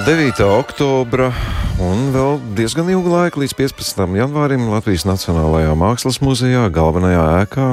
[0.00, 0.40] No 9.
[0.56, 1.26] oktobra
[1.76, 3.98] un vēl diezgan ilgu laiku līdz 15.
[4.16, 7.66] janvārim Latvijas Nacionālajā Mākslas muzejā, galvenajā ēkā,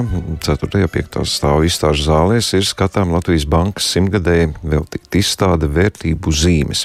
[0.44, 0.68] 4.
[0.68, 1.16] un 5.
[1.24, 6.84] stāvu izstāžu zālēs, ir skatām Latvijas bankas simtgadēji veltīta izstāde vērtību zīmes.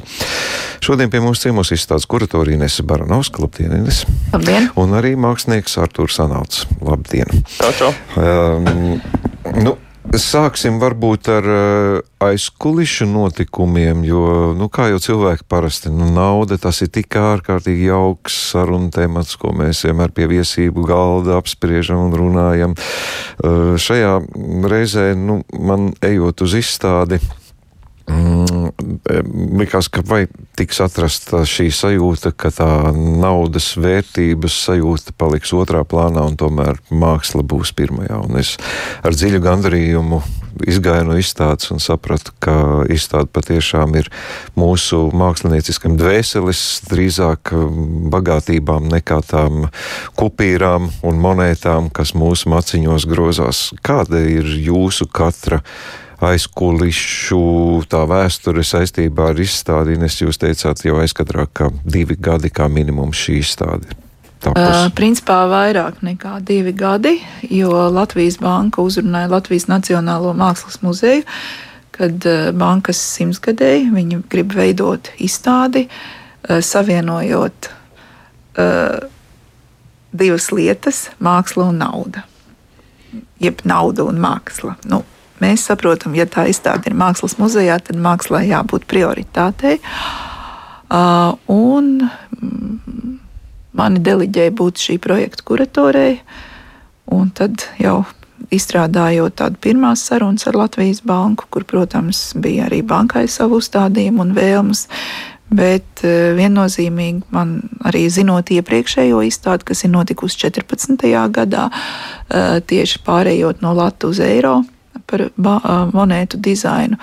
[0.79, 4.05] Šodien pie mums ciemos izstādes kuratorija Nese Baranovska, labdien, Ines!
[4.31, 4.71] Labdien!
[4.79, 7.43] Un arī mākslinieks Artūrs Sanāts, labdien!
[7.59, 7.91] Čau, čau!
[8.15, 8.95] Um,
[9.59, 9.75] nu,
[10.13, 16.83] Sāksim varbūt ar uh, aizkulišu notikumiem, jo, nu, kā jau cilvēki parasti, nu, nauda tas
[16.85, 22.75] ir tik ārkārtīgi jauks sarunu temats, ko mēs vienmēr pie viesību galda apspriežam un runājam.
[22.77, 24.19] Uh, šajā
[24.69, 27.17] reizē, nu, man ejot uz izstādi,
[28.07, 30.25] likās, ka vai
[30.57, 37.45] tiks atrasta šī sajūta, ka tā naudas vērtības sajūta paliks otrā plānā un tomēr māksla
[37.47, 38.19] būs pirmajā.
[38.27, 38.55] Un es
[39.03, 40.21] ar dziļu gandarījumu
[40.69, 44.09] izgāju no izstādes un sapratu, ka izstāde patiešām ir
[44.59, 47.53] mūsu mākslinieckam dvēseles drīzāk
[48.13, 49.67] bagātībām nekā tām
[50.19, 53.65] kupīrām un monētām, kas mūsu maciņos grozās.
[53.81, 55.63] Kāda ir jūsu katra?
[56.27, 59.97] Aizkulišu tā vēsture saistībā ar izstādi.
[59.97, 63.99] Ines, jūs teicāt jau aizkadrā, ka divi gadi kā minimums šī izstāde.
[64.43, 67.13] Uh, principā vairāk nekā divi gadi,
[67.47, 71.23] jo Latvijas banka uzrunāja Latvijas Nacionālo mākslas muzeju,
[71.95, 72.27] kad
[72.59, 78.99] bankas simtsgadēji viņi grib veidot izstādi, uh, savienojot uh,
[80.11, 82.27] divas lietas- māksla un nauda.
[83.39, 84.75] Jeb nauda un māksla.
[84.89, 85.03] Nu,
[85.43, 89.79] Mēs saprotam, ja tā izstāde ir mākslas muzejā, tad mākslā jābūt prioritātei.
[90.93, 93.13] Uh, un mm,
[93.75, 96.19] mani deliģēja būt šī projekta kuratorei,
[97.11, 98.03] un tad jau
[98.53, 104.35] izstrādājot tādu pirmās sarunas ar Latvijas banku, kur, protams, bija arī bankai savu uzstādījumu un
[104.37, 104.87] vēlmes.
[105.53, 106.01] Bet
[106.37, 111.03] viennozīmīgi man arī zinot iepriekšējo izstādi, kas ir notikusi 14.
[111.35, 111.67] gadā,
[112.69, 114.55] tieši pārējot no Latvijas uz eiro,
[115.13, 115.27] par
[115.93, 116.97] monētu dizainu.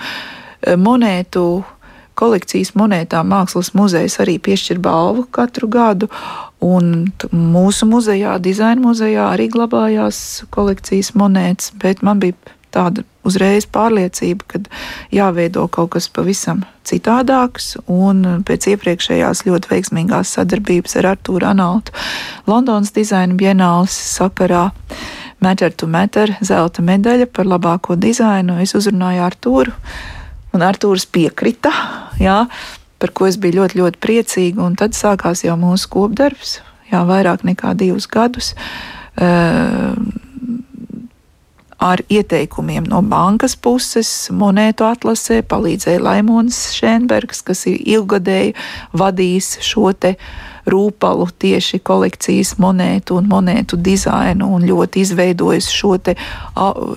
[0.77, 1.45] Monētu
[2.21, 6.09] kolekcijas monētām Mākslas muzejs arī piešķir balvu katru gadu,
[6.61, 12.37] un mūsu muzejā, dizaina muzejā, arī glabājās kolekcijas monētas, bet man bija
[12.71, 14.61] tāda uzreiz pārliecība, ka
[15.13, 21.93] jāveido kaut kas pavisam citādāks, un pēc iepriekšējās ļoti veiksmīgās sadarbības ar Artūru Analtu
[22.49, 24.69] Londonas dizaina bienāles sakarā
[25.41, 28.59] Matter to Matter zelta medaļa par labāko dizainu.
[28.61, 29.73] Es uzrunāju Artūru,
[30.53, 31.71] un Artūrs piekrita,
[32.21, 32.43] jā,
[33.01, 34.61] par ko es biju ļoti, ļoti priecīga.
[34.61, 36.59] Un tad sākās jau mūsu kopdarbs,
[36.91, 38.53] jā, vairāk nekā divus gadus.
[39.17, 39.97] Uh,
[41.81, 48.53] ar ieteikumiem no bankas puses, monētu atlasē palīdzēja Laimons Šenbergs, kas ir ilgadēji
[48.93, 55.95] vadījis šo te uh, rūpalu tieši kolekcijas monētu un monētu dizainu un ļoti izveidojis šo
[56.03, 56.17] te,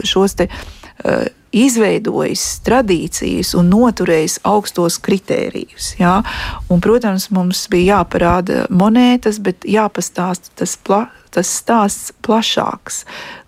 [0.04, 5.94] šos te uh, izveidojis tradīcijas un noturējis augstos kritērijus.
[6.00, 6.18] Ja?
[6.68, 11.04] Un, protams, mums bija jāparāda monētas, bet jāpastāsta tas, pla,
[11.34, 13.04] tas stāsts plašāks,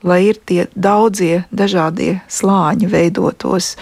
[0.06, 3.74] lai ir tie daudzie dažādie slāņi veidotos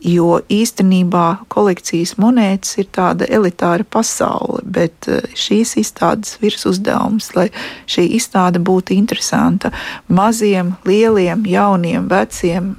[0.00, 7.50] Jo īstenībā kolekcijas monētas ir tāda elitāra pasaule, bet eh, šīs izstādes virsuzdevums, lai
[7.90, 9.72] šī izstāde būtu interesanta
[10.08, 12.72] maziem, lieliem, jauniem, veciem,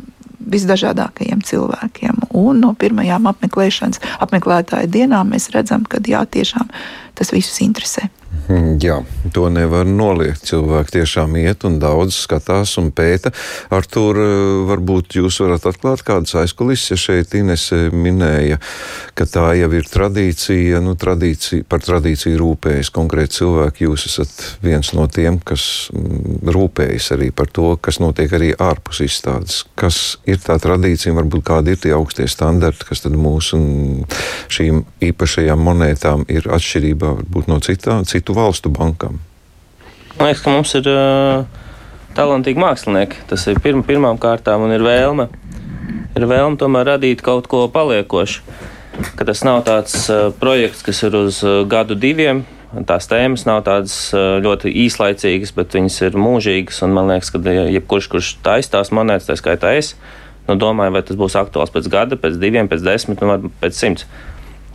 [0.51, 2.25] visdažādākajiem cilvēkiem.
[2.37, 6.73] Un no pirmajām apmeklēšanas, apmeklētāju dienām mēs redzam, ka jā, tiešām
[7.17, 8.09] tas visus interesē.
[8.47, 8.97] Hmm, jā,
[9.35, 10.43] to nevar noliegt.
[10.49, 13.29] Cilvēki tiešām iet un daudz skatās un pēta.
[13.71, 14.07] Ar to
[14.67, 16.89] varbūt jūs varat atklāt kādas aizkulisses.
[16.91, 18.57] Ja šeit Inese minēja,
[19.15, 23.85] ka tā jau ir tradīcija, nu, tradīcija par tradīciju rūpējas konkrēti cilvēki.
[23.85, 24.33] Jūs esat
[24.65, 29.61] viens no tiem, kas mm, rūpējas arī par to, kas notiek arī ārpus izstādes.
[29.79, 33.61] Kas ir tā tradīcija, varbūt kādi ir tie augstie standarti, kas tad mūsu
[34.51, 37.15] šīm īpašajām monētām ir atšķirībā
[37.47, 39.19] no citām, citu valstu valstu bankām?
[40.17, 41.45] Man liekas, ka mums ir uh,
[42.17, 43.25] talantīgi mākslinieki.
[43.29, 45.29] Tas ir pirma, pirmām kārtām un ir vēlme.
[46.17, 48.43] Ir vēlme tomēr radīt kaut ko paliekošu.
[49.17, 52.43] Ka tas nav tāds uh, projekts, kas ir uz uh, gadu diviem.
[52.87, 56.83] Tās tēmas nav tādas uh, ļoti īslaicīgas, bet viņas ir mūžīgas.
[56.91, 59.95] Man liekas, ka jebkurš, kurš taisās monētas, tā skaitā es,
[60.47, 64.07] nu, domāju, vai tas būs aktuāls pēc gada, pēc diviem, pēc desmit, nu, pēc simts.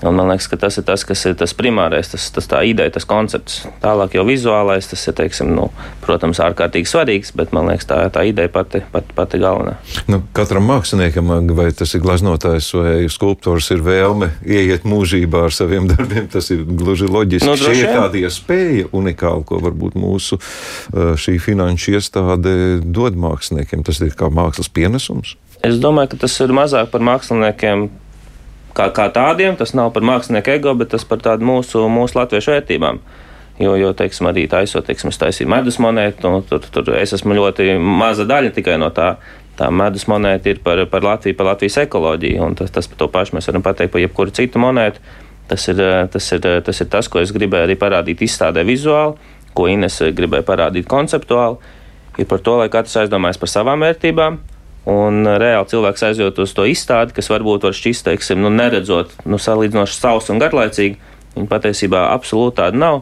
[0.05, 2.93] Un man liekas, ka tas ir tas, kas ir tas primārais, tas, tas tā ideja,
[2.93, 3.63] tas koncepts.
[3.81, 5.71] Tālāk jau vizuālais, tas ir, teiksim, nu,
[6.05, 9.79] protams, ārkārtīgi svarīgs, bet man liekas, tā, tā ideja pati, pati, pati galvenā.
[10.13, 15.89] Nu, katram māksliniekam, vai tas ir glaznotājs vai skulptors, ir vēlme ieiet mūžībā ar saviem
[15.89, 16.29] darbiem.
[16.29, 17.49] Tas ir gluži loģiski.
[17.49, 20.37] Nu, Šī ir tāda iespēja unikāla, ko varbūt mūsu
[20.93, 23.87] šī finanšu iestāde dod māksliniekiem.
[23.87, 25.39] Tas ir kā mākslas pienesums.
[25.65, 27.89] Es domāju, ka tas ir mazāk par māksliniekiem
[28.77, 29.57] kā, kā tādiem.
[29.59, 33.01] Tas nav par mākslinieku ego, bet tas par tādu mūsu, mūsu latviešu vērtībām.
[33.63, 37.39] Jo, jo teiksim, arī taisot, teiksim, es taisīju medus monētu, nu, tur, tur es esmu
[37.39, 39.17] ļoti maza daļa tikai no tā.
[39.57, 43.07] Tā medus monēta ir par, par Latviju, par Latvijas ekoloģiju, un tas, tas par to
[43.09, 45.01] pašu mēs varam pateikt par jebkuru citu monētu.
[45.49, 45.81] Tas ir,
[46.13, 49.15] tas, ir, tas ir tas, ko es gribēju arī parādīt izstādē vizuāli,
[49.57, 51.57] ko Ines gribēja parādīt konceptuāli.
[52.21, 54.37] Ir par to, lai katrs aizdomājas par savām vērtībām,
[54.87, 59.39] Un reāli cilvēks aizjūt uz to izstādi, kas varbūt var šķist, teiksim, nu, neredzot, nu,
[59.43, 61.15] salīdzinoši sausa un garlaicīga.
[61.35, 63.01] Viņa patiesībā absolūti tāda nav.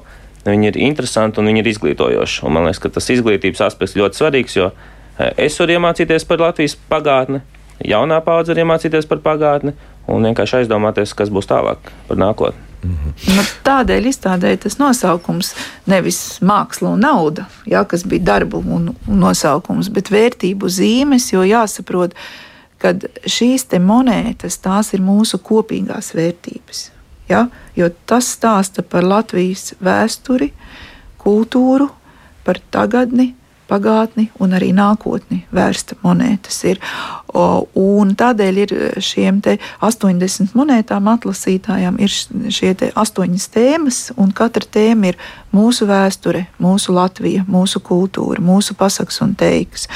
[0.48, 2.42] Viņi ir interesanti un viņi ir izglītojoši.
[2.44, 6.42] Un man liekas, ka tas izglītības aspekts ļoti svarīgs, jo e, es varu iemācīties par
[6.42, 7.40] Latvijas pagātni,
[7.84, 9.76] jaunā paudze var iemācīties par pagātni
[10.08, 12.73] un vienkārši aizdomāties, kas būs tālāk par nākotni.
[12.84, 15.54] Nu, tādēļ izstādēja tas nosaukums
[15.90, 21.44] nevis māksla un nauda, jā, kas bija darbu un, un nosaukums, bet vērtību zīmes, jo
[21.48, 22.16] jāsaprot,
[22.82, 22.92] ka
[23.24, 26.90] šīs monētas tās ir mūsu kopīgās vērtības.
[27.28, 27.46] Ja?
[27.76, 30.52] Jo tas stāsta par Latvijas vēsturi,
[31.18, 31.88] kultūru,
[32.44, 33.32] par tagadni,
[33.68, 36.80] pagātni un arī nākotni vērsta monētas ir.
[37.34, 42.12] Un tādēļ ir šiem 80 monētām atlasītājām ir
[42.54, 45.20] šie astoņas tēmas, un katra tēma ir
[45.54, 49.88] mūsu vēsture, mūsu Latvija, mūsu kultūra, mūsu pasaks un teiks.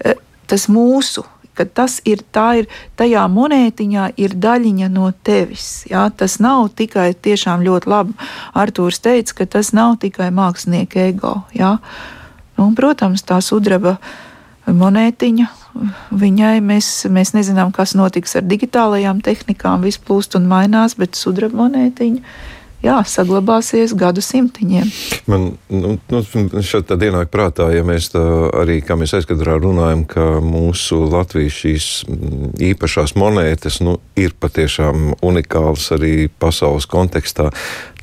[0.00, 1.26] E, tas mūsu
[1.56, 2.22] ka tas ir,
[2.58, 2.68] ir
[2.98, 5.86] tajā monētiņā, ir daļiņa no tevis.
[5.90, 6.06] Jā?
[6.16, 8.16] Tas nav tikai tiešām ļoti labi.
[8.54, 11.38] Arthurs teica, ka tas nav tikai mākslinieka ego.
[11.56, 11.76] Jā?
[12.56, 13.96] Un, protams, tā sudraba
[14.66, 15.46] monētiņa.
[16.16, 21.66] Viņai mēs, mēs nezinām, kas notiks ar digitālajām tehnikām, viss plūst un mainās, bet sudraba
[21.66, 22.22] monētiņa
[22.86, 24.90] jā, saglabāsies gadu simtiņiem.
[25.30, 26.22] Man nu, nu,
[26.64, 28.22] šeit ienāk prātā, ja mēs tā
[28.56, 35.16] arī, kā mēs aizkadrā runājam, ka mūsu Latvijas šīs mm, īpašās monētas nu, ir patiešām
[35.26, 37.50] unikāls arī pasaules kontekstā.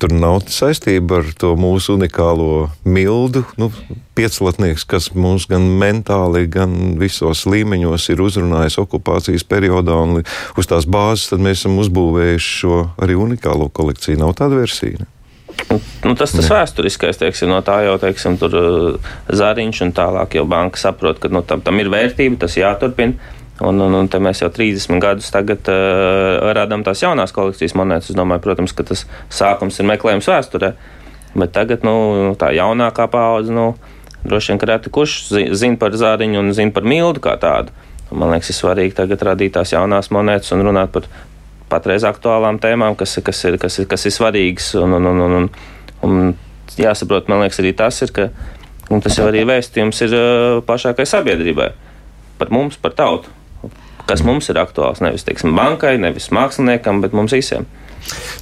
[0.00, 3.44] Tur nav saistība ar to mūsu unikālo mildu.
[3.60, 3.70] Nu,
[4.14, 10.86] Pieclatnieks, kas mūs gan mentāli, gan visos līmeņos ir uzrunājis okupācijas periodā, un uz tās
[10.86, 14.20] bāzes mēs esam uzbūvējuši šo arī unikālo kolekciju.
[14.22, 14.73] Nav tāda versija.
[14.82, 15.10] Ne?
[16.04, 20.44] Nu, tas tas vēsturiskais, teiksim, no tā jau teiksim, tur uh, zariņš un tālāk jau
[20.48, 23.32] banka saprot, ka nu, tam, tam ir vērtība, tas jāturpina.
[23.62, 28.10] Un, un, un mēs jau 30 gadus tagad uh, radām tās jaunās kolekcijas monētas.
[28.10, 30.72] Es domāju, protams, ka tas sākums ir meklējums vēsturē.
[31.38, 33.72] Bet tagad nu, tā jaunākā paudze nu,
[34.26, 35.16] droši vien reti kurš
[35.54, 37.74] zina par zāriņu un zina par mildu kā tādu.
[38.14, 41.06] Man liekas, ir svarīgi tagad radīt tās jaunās monētas un runāt par
[41.74, 44.72] patreiz aktuālām tēmām, kas, kas, ir, kas, ir, kas ir svarīgas.
[44.80, 45.48] Un, un, un, un,
[46.06, 46.34] un
[46.80, 48.28] jāsaprot, man liekas, arī tas ir, ka
[49.04, 50.18] tas jau arī vēstījums ir
[50.68, 51.72] plašākai sabiedrībai.
[52.38, 53.32] Par mums, par tautu.
[54.04, 57.64] Kas mums ir aktuāls, nevis teiksim, bankai, nevis māksliniekam, bet mums visiem.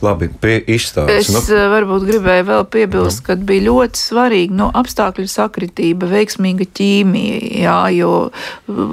[0.03, 1.29] Labi, pie izstādes.
[1.29, 1.43] Es nu.
[1.55, 3.27] Eh, varbūt gribēju vēl piebilst, nu.
[3.27, 8.13] ka bija ļoti svarīgi no apstākļu sakritība, veiksmīga ķīmija, jā, jo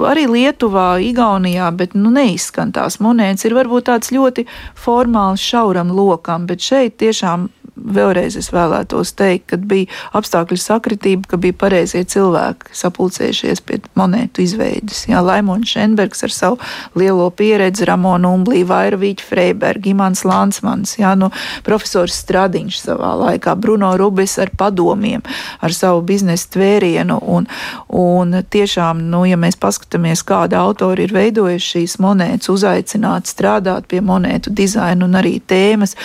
[0.08, 4.46] arī Lietuvā, Igaunijā, bet nu neizskan tās monētas, ir varbūt tāds ļoti
[4.78, 7.48] formāls šauram lokam, bet šeit tiešām
[7.80, 14.44] vēlreiz es vēlētos teikt, ka bija apstākļu sakritība, ka bija pareizie cilvēki sapulcējušies pie monētu
[14.44, 15.06] izveides.
[15.10, 16.58] Jā, Laimons Šenbergs ar savu
[16.98, 21.30] lielo pieredzi, Ramona Umblī, Vairavīķa Freiberga, Imants Lansmans, jā, nu,
[21.66, 25.24] profesors Stradiņš savā laikā, Bruno Rubis ar padomiem,
[25.60, 27.20] ar savu biznesa tvērienu.
[27.30, 27.48] Un,
[27.96, 34.02] un tiešām, nu, ja mēs paskatāmies, kāda autori ir veidojuši šīs monētas, uzaicināt strādāt pie
[34.04, 35.96] monētu dizaina un arī tēmas,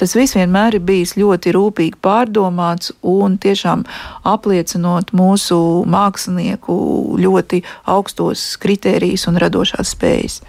[0.00, 3.84] tas viss vienmēr ir bijis ļoti ļoti rūpīgi pārdomāts un tiešām
[4.28, 5.58] apliecinot mūsu
[5.90, 6.76] mākslinieku
[7.20, 10.40] ļoti augstos kritērijus un radošās spējas.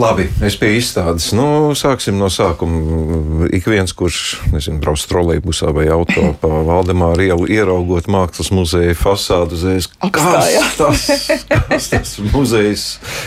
[0.00, 1.26] Labi, es pie izstādes.
[1.36, 3.44] Nu, sāksim no sākuma.
[3.52, 9.58] Ik viens, kurš nezinu, brauc trolejbusā vai auto pa Valdemāru ielu, ieraugot mākslas muzeja fasādu,
[9.58, 11.04] uzreiz kas tas,
[11.50, 12.86] kas tas muzejs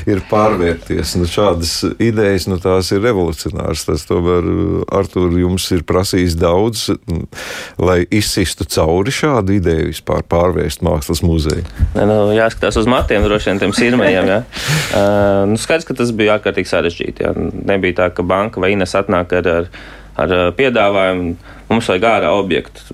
[0.09, 1.13] ir pārvērties.
[1.19, 3.85] Nu, šādas idejas, nu, tās ir revolucionāras.
[3.85, 4.49] Tas tomēr,
[4.89, 6.87] Artur, jums ir prasījis daudz,
[7.81, 11.65] lai izsistu cauri šādu ideju vispār pārvērst mākslas muzeju?
[11.97, 14.31] Ne, nu, jāskatās uz matiem, droši vien tiem sirmajiem.
[14.31, 14.41] Ja.
[14.95, 17.25] Uh, nu, skaidrs, ka tas bija ārkārtīgi sarežģīti.
[17.25, 17.33] Ja.
[17.67, 19.67] Nebija tā, ka banka vai Ines atnāk ar, ar,
[20.21, 21.33] ar piedāvājumu,
[21.67, 22.85] mums vajag ārā objektu.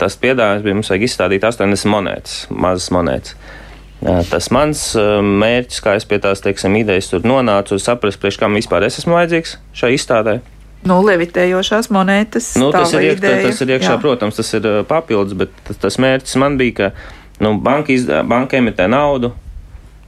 [0.00, 3.34] Tas piedāvājums bija mums vajag izstādīt 80 monētas, mazas monētas.
[4.30, 8.54] Tas mans mērķis, kā es pie tās teiksim, idejas tur nonācu, ir saprast, priekš kam
[8.54, 10.38] vispār es esmu vajadzīgs šai izstādē.
[10.86, 12.52] Nu, levitējošās monētas.
[12.60, 14.00] Nu, tas, ir iek, ideja, tas ir iekšā, jā.
[14.02, 16.90] protams, tas ir papildus, bet tas, tas mērķis man bija, ka
[17.42, 19.32] nu, banka, izdā, banka emitē naudu.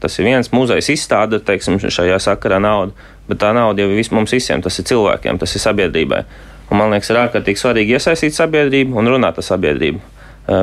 [0.00, 2.95] Tas ir viens muzejs izstāde, teiksim, šajā sakarā naudu,
[3.29, 6.23] bet tā nauda jau ir mums visiem, tas ir cilvēkiem, tas ir sabiedrībai.
[6.71, 10.00] Un man liekas, ir ārkārtīgi svarīgi iesaistīt sabiedrību un runāt ar sabiedrību,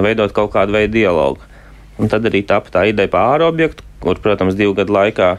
[0.05, 1.43] veidot kaut kādu veidu dialogu.
[1.99, 5.35] Un tad arī tapa tā ideja par ārā objektu, kur, protams, divu gadu laikā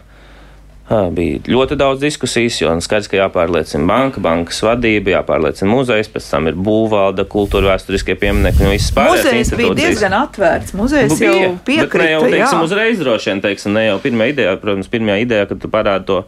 [0.88, 6.48] bija ļoti daudz diskusijas, jo skaidrs, ka jāpārliecina banka, bankas vadība, jāpārliecina muzejs, pēc tam
[6.48, 9.26] ir būvvalda, kultūra vēsturiskie pieminekļi un viss pārējais.
[9.28, 12.04] Muzejs bija diezgan atvērts, muzejs bija, jau piekrita.
[12.04, 12.62] Ne jau, teiksim, jā.
[12.64, 16.22] uzreiz droši vien, teiksim, ne jau pirmā idejā, protams, pirmajā idejā, kad tu parādi to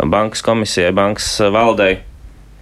[0.00, 1.98] bankas komisijai, bankas valdei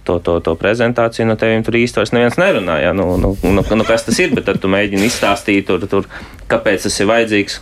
[0.09, 2.91] to, to, to prezentāciju, no teviem tur īsti vairs neviens nerunāja.
[2.97, 4.33] Nu, nu, nu, nu, kas tas ir?
[4.35, 6.07] Bet tad tu mēģini izstāstīt, tur, tur,
[6.51, 7.59] kāpēc tas ir vajadzīgs,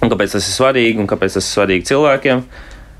[0.00, 2.44] un kāpēc tas ir svarīgi, un kāpēc tas ir svarīgi cilvēkiem.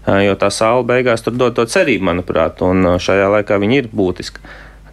[0.07, 4.43] Jo tā sāla beigās tur dod to cerību, manuprāt, un šajā laikā viņi ir būtiski.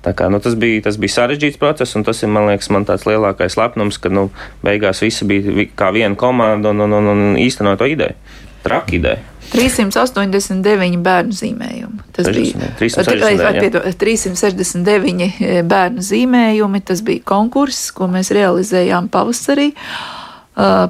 [0.08, 3.04] Kā, nu, tas, bija, tas bija sarežģīts process, un tas ir man liekas, man tāds
[3.08, 4.30] lielākais lepnums, ka nu,
[4.64, 8.16] beigās visi bija kā viena komanda un, un, un, un īstenot to ideju.
[8.64, 9.24] Traki ideja.
[9.52, 12.06] 389 bērnu zīmējumi.
[12.16, 16.84] Tas 60, bija 369, 369 bērnu zīmējumi.
[16.88, 19.70] Tas bija konkurss, ko mēs realizējām pavasarī.
[19.72, 20.17] Uh,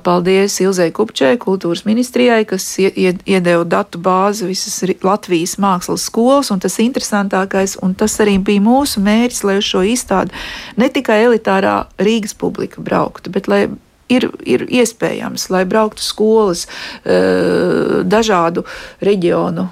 [0.04, 7.76] paldies Ilzai Kupčai, kultūras ministrijai, kas iedeva datu bāzi visas Latvijas mākslas skolas, tas interesantākais,
[7.84, 10.32] un tas arī bija mūsu mērķis, lai uz šo izstādi
[10.80, 13.66] ne tikai elitārā Rīgas publika brauktu, bet lai
[14.10, 16.66] ir, ir iespējams, lai brauktu skolas,
[17.04, 18.64] eh, dažādu
[19.04, 19.68] reģionu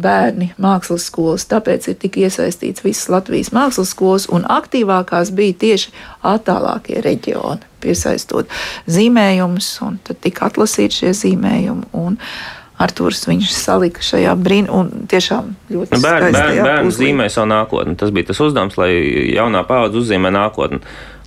[0.00, 5.92] bērni mākslas skolas, tāpēc ir tik iesaistīts visas Latvijas mākslas skolas, un aktīvākās bija tieši
[6.22, 8.50] attālākie reģioni, piesaistot
[8.90, 11.92] zīmējumus, un tad tika atlasīti šie zīmējumi.
[12.00, 12.18] Un,
[12.80, 17.96] Arthurs viņš salika šajā brīnumā, un tiešām ļoti nu, bērni, bērni, bērni zīmē savu nākotni.
[18.00, 18.92] Tas bija tas uzdevums, lai
[19.34, 20.80] jaunā paudze uzzīmē nākotni.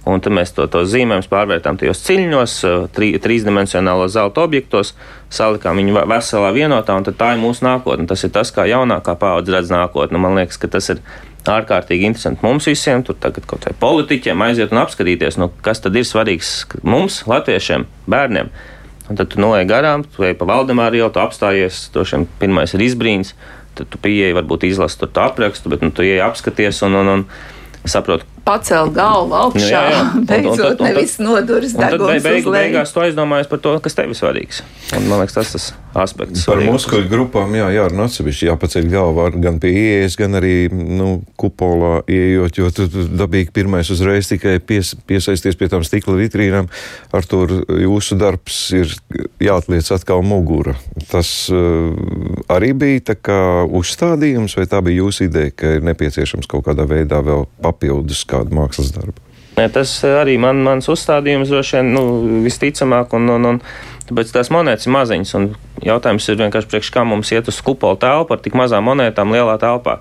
[0.10, 2.56] Un tad mēs to, to zīmējumus pārvērtām tajos ciļņos,
[2.92, 4.92] tri, trīsdimensionālos zelta objektos,
[5.32, 8.10] salikām viņu veselā vienotā, un tā ir mūsu nākotne.
[8.10, 10.20] Tas ir tas, kā jaunākā paudze redz nākotni.
[10.20, 11.00] Man liekas, ka tas ir
[11.52, 15.98] ārkārtīgi interesanti mums visiem, tur tagad kaut vai politiķiem aiziet un apskatīties, nu, kas tad
[16.00, 16.54] ir svarīgs
[16.88, 18.52] mums, latviešiem, bērniem.
[19.12, 22.86] Un tad tu nolaiž garām, tu ej pa Valdemāru ielu, tu apstājies, tošiem pirmais ir
[22.86, 23.34] izbrīns,
[23.76, 27.92] tad tu pieeji, varbūt izlasi tur aprakstu, bet nu, tu ieej apskaties un, un, un
[27.92, 29.70] saprotu, pacelt galvu augšā.
[29.70, 30.04] Jā, jā.
[30.30, 32.26] Beidzot, un, un, un, nevis noduris deguns.
[32.26, 34.64] Beig, beigās tu aizdomājies par to, kas tev ir svarīgs.
[34.94, 36.44] Un, man liekas, tas tas aspekts.
[36.48, 42.02] Par muskuļu grupām jā, jārunā atsevišķi, jāpaceļ galva gan pie ieejas, gan arī nu, kupolā
[42.10, 46.70] ieejot, jo tu dabīgi pirmais uzreiz tikai pies, piesaisties pie tām stikla vitrīnām.
[47.14, 48.92] Ar to jūsu darbs ir
[49.44, 50.76] jāatliec atkal mugura.
[51.12, 51.94] Tas uh,
[52.54, 56.88] arī bija tā kā uzstādījums, vai tā bija jūsu ideja, ka ir nepieciešams kaut kādā
[56.90, 59.22] veidā vēl papildus kādu mākslas darbu.
[59.54, 62.04] Ne, tas arī man, mans uzstādījums droši vien nu,
[62.42, 63.60] visticamāk, un, un, un
[64.10, 65.34] tāpēc tās monētas ir maziņas.
[65.86, 69.60] Jautājums ir vienkārši priekš kā mums iet uz kupola telpu ar tik mazām monētām lielā
[69.62, 70.00] telpā.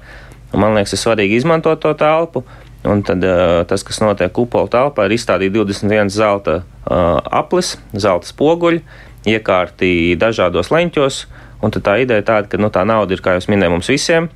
[0.52, 2.46] Un man liekas, ir svarīgi izmantot to telpu.
[2.88, 3.22] Un tad
[3.70, 8.82] tas, kas notiek kupola telpā, ir izstādīt 21 zelta aplis, zelta spoguļi,
[9.30, 11.24] iekārti dažādos leņķos.
[11.62, 14.32] Un tā ideja ir tāda, ka nu, tā nauda ir, kā jau minēju, mums visiem.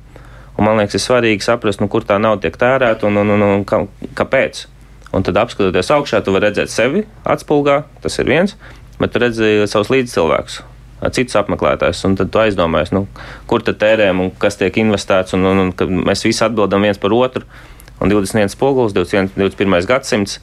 [0.57, 3.45] Un man liekas, ir svarīgi saprast, nu, kur tā nauda tiek tērēta un, un, un,
[3.45, 3.83] un kā,
[4.17, 4.63] kāpēc.
[5.15, 8.57] Un tad, apskatoties augšā, tu vari redzēt sevi atspulgā, tas ir viens,
[8.97, 10.59] bet tu redzi savus līdzcilvēkus,
[11.13, 13.05] citus apmeklētājus, un tad tu aizdomājies, nu,
[13.49, 17.15] kur tad tērējam un kas tiek investēts, un, un, un mēs visi atbildam viens par
[17.15, 17.45] otru.
[17.97, 19.85] Un 21 spogulis, 21, 21.
[19.89, 20.37] gadsimts.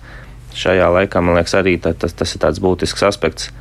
[0.58, 3.52] Šajā laikā, man liekas, arī tā, tas, tas ir tāds būtisks aspekts.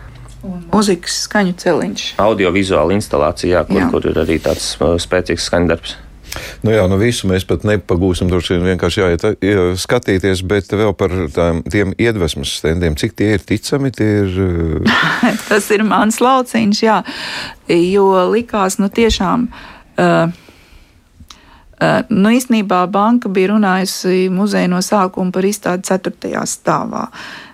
[0.44, 2.08] Mūzikas skaņu celiņš.
[2.22, 3.90] Audiovizuāla instalācija, jā, kur, jā.
[3.94, 5.94] kur ir arī tāds uh, spēcīgs skaņdarbs.
[6.64, 9.26] Nu jā, nu visu mēs pat nepagūsim, droši vien vienkārši jāiet
[9.82, 14.38] skatīties, bet vēl par tām, tiem iedvesmas stendiem, cik tie ir ticami, tie ir.
[15.50, 17.02] Tas ir mans lauciņš, jā,
[17.70, 19.50] jo likās, nu tiešām.
[19.94, 20.40] Uh,
[21.84, 26.44] Uh, nu, īstenībā banka bija runājusi muzeja no sākuma par izstādi 4.
[26.48, 27.08] stāvā.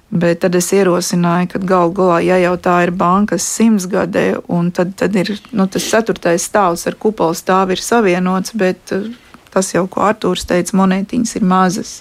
[0.09, 4.39] Bet tad es ierosināju, ka galu galā, ja jau tā ir bankas simtsgadē,
[4.73, 9.11] tad, tad ir nu, tas ceturtais stāvs ar kupolu stāvu ir savienots, bet eh,
[9.53, 11.93] tas jau, ko Artūrs teica, monētiņas ir mazas.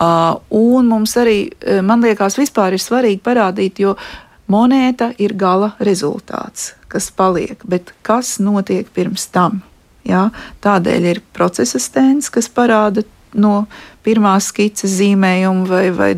[0.00, 1.50] Un mums arī,
[1.84, 3.96] man liekas, vispār ir svarīgi parādīt, jo
[4.48, 9.60] monēta ir gala rezultāts, kas paliek, bet kas notiek pirms tam?
[10.08, 10.30] Ja?
[10.64, 13.66] Tādēļ ir procesa stends, kas parāda no
[14.06, 16.14] pirmās skices zīmējuma vai, vai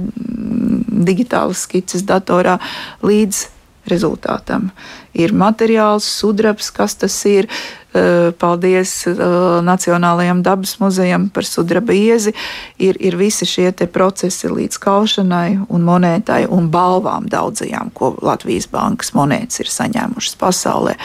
[1.02, 2.58] digitālas skices datorā
[3.02, 3.46] līdz
[3.90, 4.70] rezultātam.
[5.12, 7.48] Ir materiāls, sudrabs, kas tas ir.
[7.92, 9.18] Eh, paldies eh,
[9.60, 12.32] Nacionālajam dabas muzejam par sudraba iezi.
[12.80, 19.12] Ir, ir visi šie procesi līdz kaušanai un monētai un balvām daudzajām, ko Latvijas bankas
[19.12, 20.96] monētas ir saņēmušas pasaulē.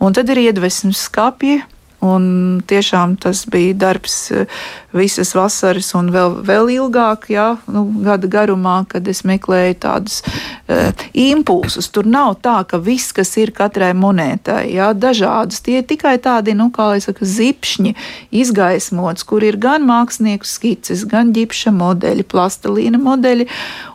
[0.00, 1.60] Un tad ir iedvesmas skāpji,
[2.02, 4.46] Un tiešām tas bija darbs eh,
[4.90, 10.90] visas vasaras un vēl, vēl ilgāk, jā, nu, gada garumā, kad es meklēju tādus uh,
[11.16, 11.88] impulsus.
[11.94, 16.56] Tur nav tā, ka viss, kas ir katrai monētai, jā, dažādas, tie ir tikai tādi,
[16.58, 17.94] nu, kā lai saka, zipšņi
[18.42, 23.48] izgaismots, kur ir gan mākslinieku skices, gan ģipša modeļi, plastelīna modeļi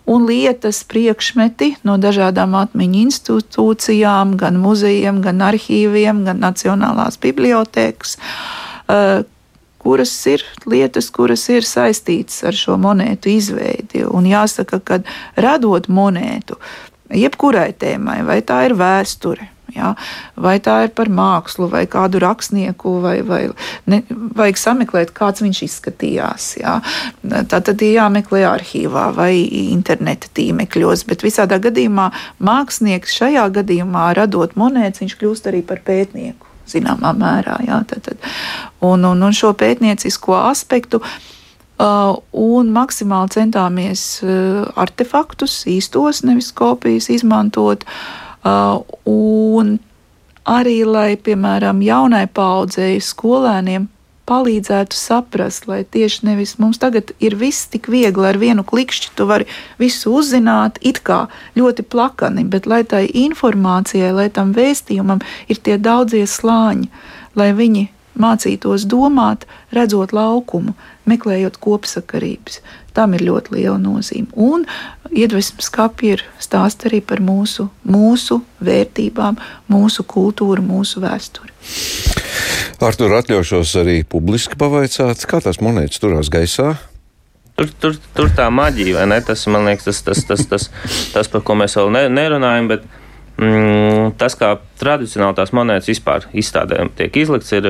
[0.07, 8.17] un lietas priekšmeti no dažādām atmiņu institūcijām, gan muzejiem, gan arhīviem, gan Nacionālās bibliotēkas,
[8.87, 9.23] eh,
[9.83, 14.05] kuras ir lietas, kuras ir saistītas ar šo monētu izveidi.
[14.07, 14.99] Un jāsaka, ka
[15.35, 16.57] radot monētu,
[17.11, 19.93] jebkurai tēmai, vai tā ir vēsture, Ja?
[20.39, 23.41] Vai tā ir par mākslu, vai kādu rakstnieku, vai, vai
[23.89, 26.49] ne, vajag sameklēt, kāds viņš izskatījās.
[26.61, 26.77] Ja?
[27.23, 29.33] Tā tad ir jāmeklē arhīvā vai
[29.67, 32.09] interneta tīmekļos, bet visādā gadījumā
[32.39, 36.45] mākslinieks šajā gadījumā radot monētas, viņš kļūst arī par pētnieku.
[36.67, 38.29] Zināmā mērā, jā, tad, tad.
[38.83, 41.03] Un, un, un šo pētniecisko aspektu
[41.77, 47.85] Uh, un maksimāli centāmies uh, artefaktus, īstos, nevis kopijas, izmantot.
[47.85, 49.77] Uh, un
[50.47, 53.89] arī, lai, piemēram, jaunai paudzei, skolēniem
[54.27, 59.27] palīdzētu saprast, lai tieši nevis mums tagad ir viss tik viegli ar vienu klikšķi, tu
[59.29, 59.47] vari
[59.79, 61.25] visu uzzināt, it kā
[61.55, 66.89] ļoti plakani, bet lai tai informācijai, lai tam vēstījumam ir tie daudzie slāņi,
[67.39, 67.87] lai viņi
[68.19, 70.75] mācītos domāt, redzot laukumu,
[71.09, 72.61] meklējot kopsakarības.
[72.97, 74.27] Tam ir ļoti liela nozīme.
[74.33, 74.65] Un
[75.11, 79.37] iedvesmas kapi ir stāst arī par mūsu, mūsu vērtībām,
[79.71, 81.53] mūsu kultūru, mūsu vēsturi.
[82.77, 86.75] Ar to atļaušos arī publiski pavaicāt, kā tās monētas turās gaisā.
[87.57, 89.17] Tur, tur, tur tā maģija, vai ne?
[89.25, 90.67] Tas, man liekas, tas, tas, tas, tas,
[91.09, 92.83] tas par ko mēs vēl ne, nerunājam, bet
[93.41, 97.65] mm, tas, kā tradicionāli tās monētas vispār izstādē tiek izlikts, ir,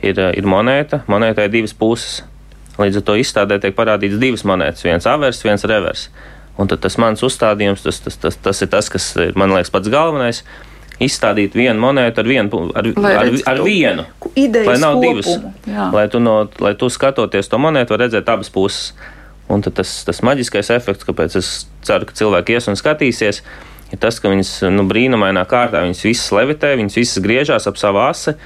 [0.00, 1.02] ir, ir monēta.
[1.12, 2.22] Monētai ir divas puses.
[2.78, 6.08] Līdz ar to izstādē tiek parādīts divas monētas, viens avers, viens revers.
[6.60, 10.42] Un tas mans uzstādījums, tas, tas, tas, tas ir tas, kas man liekas, pats galvenais.
[11.00, 14.04] Izstādīt vienu monētu ar vienu, ar, lai ar, ar vienu.
[14.36, 15.22] Lai nav kopumu.
[15.22, 15.30] divas.
[15.64, 15.86] Jā.
[15.94, 18.92] Lai tu, no, lai tu skatoties to monētu, var redzēt abas puses.
[19.50, 21.48] Un tas, tas maģiskais efekts, kāpēc es
[21.88, 23.40] ceru, ka cilvēki ies un skatīsies,
[23.90, 28.04] ir tas, ka viņas nu, brīnumainā kārtā viņas visas levitē, viņas visas griežās ap savu
[28.04, 28.36] asi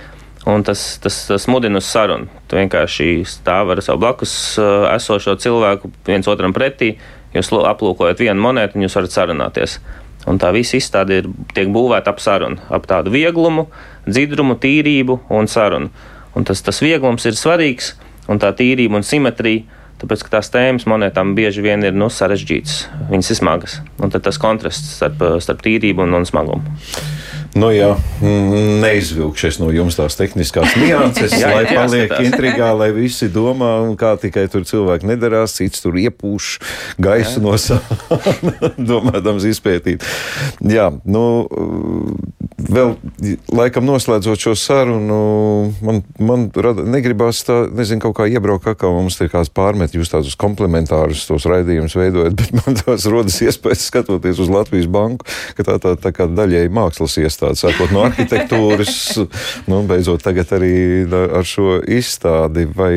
[0.47, 2.29] Un tas, tas, tas mudina uz sarunu.
[2.49, 6.95] Tu vienkārši stāv ar savu blakus uh, esošo cilvēku viens otram pretī.
[7.35, 9.79] Jūs aplūkojat vienu monētu, un jūs varat sarunāties.
[10.29, 13.67] Un tā visa izstāde ir, tiek būvēta ap sarunu, ap tādu vieglumu,
[14.07, 15.91] dzidrumu, tīrību un sarunu.
[16.37, 17.95] Un tas, tas vieglums ir svarīgs,
[18.29, 19.65] un tā tīrība un simetrija,
[20.01, 22.79] tāpēc ka tās tēmas monētām bieži vien ir nu, sarežģītas,
[23.13, 23.77] viņas ir smagas.
[24.03, 26.77] Un tas kontrasts starp, starp tīrību un, un smagumu.
[27.55, 27.93] Nu, jā,
[28.83, 32.27] neizvilkšies no jums tās tehniskās nianses, jā, lai paliek jāskatās.
[32.27, 36.57] intrigā, lai visi domā, kā tikai tur cilvēki nedarās, cits tur iepūš
[36.99, 37.45] gaisu jā.
[37.45, 38.51] no savām,
[38.91, 40.03] domādams izpētīt.
[40.67, 41.25] Jā, nu,
[42.69, 42.95] vēl
[43.55, 45.19] laikam noslēdzot šo sarunu,
[45.85, 50.13] man, man rada, negribās tā, nezinu, kaut kā iebraukt, kā mums te kāds pārmet, jūs
[50.13, 55.67] tādus komplementārus tos raidījumus veidojat, bet man tās rodas iespējas skatoties uz Latvijas banku, ka
[55.69, 58.97] tā tā, tā kā daļēji mākslas iestāde sākot no arhitektūras,
[59.71, 60.75] nu, beidzot tagad arī
[61.15, 62.95] ar šo izstādi, vai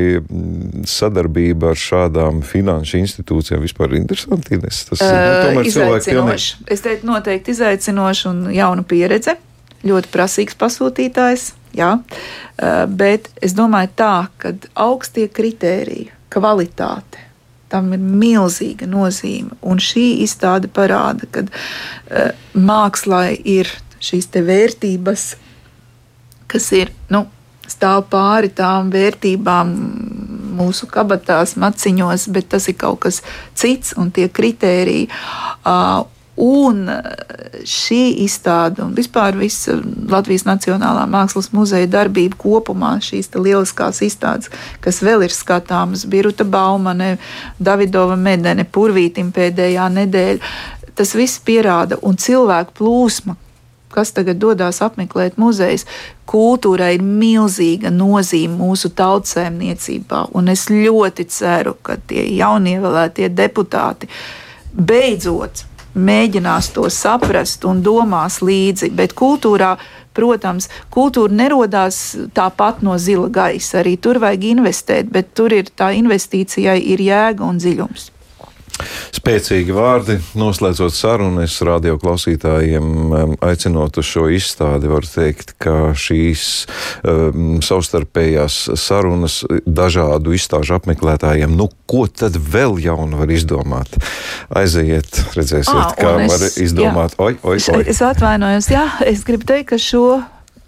[0.87, 4.59] sadarbība ar šādām finanšu institūcijām vispār ir interesanti?
[4.67, 6.63] Es, tas, uh, nu, izaicinoši.
[6.71, 9.37] Es teiktu, noteikti izaicinoši un jauna pieredze.
[9.85, 11.93] Ļoti prasīgs pasūtītājs, jā.
[11.99, 14.53] Uh, bet es domāju tā, ka
[14.87, 17.21] augstie kritēriji, kvalitāte,
[17.69, 19.57] tam ir milzīga nozīme.
[19.61, 23.69] Un šī izstāde parāda, ka uh, mākslā ir
[24.01, 25.29] šīs vērtības,
[26.47, 27.25] kas ir nu,
[27.67, 29.73] stāv pāri tām vērtībām
[30.57, 33.21] mūsu kabatās, maciņos, bet tas ir kaut kas
[33.57, 35.09] cits un tie kritēriji.
[35.61, 36.05] Uh,
[36.37, 36.83] Un
[37.65, 39.73] šī izstāde un vispār visa
[40.11, 44.51] Latvijas Nacionālā Mākslas muzeja darbība kopumā, šīs lieliskās izstādes,
[44.83, 47.15] kas vēl ir skatāmas, Biruta Baumane,
[47.57, 50.53] Davidova Medene, Purvītim pēdējā nedēļa,
[50.97, 53.37] tas viss pierāda un cilvēku plūsma,
[53.93, 55.87] kas tagad dodas apmeklēt muzejus,
[56.29, 60.27] kultūrai ir milzīga nozīme mūsu tautsēmniecībā.
[60.37, 64.11] Un es ļoti ceru, ka tie jaunievēlētie deputāti
[64.77, 65.66] beidzot
[65.97, 68.91] mēģinās to saprast un domās līdzi.
[68.97, 69.75] Bet kultūrā,
[70.17, 72.01] protams, kultūra nerodās
[72.37, 73.81] tāpat no zila gaisa.
[73.81, 78.11] Arī tur vajag investēt, bet tur ir tā investīcijai ir jēga un dziļums.
[79.17, 86.43] Spēcīgi vārdi, noslēdzot sarunu, es radio klausītājiem aicinot uz šo izstādi, varu teikt, ka šīs
[87.01, 93.97] um, savstarpējās sarunas dažādu izstāžu apmeklētājiem, nu, ko tad vēl jaunu var izdomāt?
[94.53, 97.17] Aiziet, redzēsiet, à, kā es, var izdomāt.
[97.17, 97.83] Jā, oi, oi, oi.
[97.87, 100.07] Es atvainojos, jā, es gribu teikt, ka šo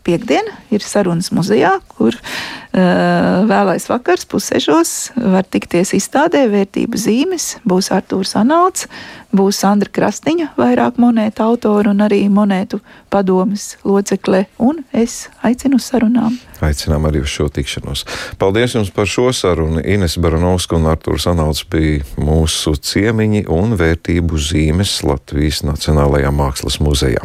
[0.09, 7.51] piekdiena ir sarunas muzejā, kur uh, vēlais vakars pussežos var tikties izstādē vērtību zīmes.
[7.67, 8.87] Būs Artūrs Anauts,
[9.35, 12.81] būs Sandra Krastiņa, vairāk monētu autori un arī monētu
[13.13, 16.37] padomas locekle, un es aicinu uz sarunām.
[16.65, 18.05] Aicinām arī uz šo tikšanos.
[18.41, 19.83] Paldies jums par šo sarunu.
[19.85, 27.23] Ines Baranovska un Artūrs Anauts bija mūsu ciemiņi un vērtību zīmes Latvijas Nacionālajā Mākslas muzejā.